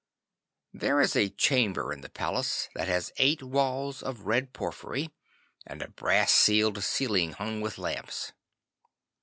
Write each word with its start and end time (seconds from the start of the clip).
'There 0.73 0.99
is 0.99 1.15
a 1.15 1.29
chamber 1.29 1.93
in 1.93 2.01
the 2.01 2.09
palace 2.09 2.69
that 2.73 2.87
has 2.87 3.11
eight 3.17 3.43
walls 3.43 4.01
of 4.01 4.21
red 4.25 4.51
porphyry, 4.51 5.11
and 5.67 5.83
a 5.83 5.89
brass 5.89 6.31
sealed 6.31 6.83
ceiling 6.83 7.33
hung 7.33 7.61
with 7.61 7.77
lamps. 7.77 8.31